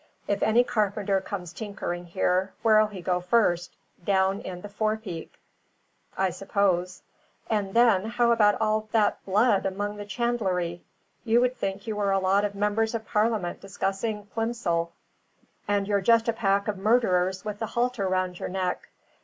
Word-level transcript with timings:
If 0.27 0.41
any 0.41 0.63
carpenter 0.63 1.21
comes 1.21 1.53
tinkering 1.53 2.05
here, 2.07 2.53
where'll 2.63 2.87
he 2.87 3.03
go 3.03 3.19
first? 3.21 3.75
Down 4.03 4.39
in 4.41 4.61
the 4.61 4.67
forepeak, 4.67 5.37
I 6.17 6.31
suppose! 6.31 7.03
And 7.51 7.75
then, 7.75 8.05
how 8.05 8.31
about 8.31 8.59
all 8.59 8.87
that 8.93 9.23
blood 9.25 9.63
among 9.67 9.97
the 9.97 10.05
chandlery? 10.07 10.81
You 11.23 11.39
would 11.41 11.55
think 11.55 11.85
you 11.85 11.95
were 11.97 12.09
a 12.11 12.17
lot 12.17 12.43
of 12.43 12.55
members 12.55 12.95
of 12.95 13.05
Parliament 13.05 13.61
discussing 13.61 14.25
Plimsoll; 14.33 14.91
and 15.67 15.87
you're 15.87 16.01
just 16.01 16.27
a 16.27 16.33
pack 16.33 16.67
of 16.67 16.77
murderers 16.79 17.45
with 17.45 17.59
the 17.59 17.67
halter 17.67 18.07
round 18.07 18.39
your 18.39 18.49
neck. 18.49 18.89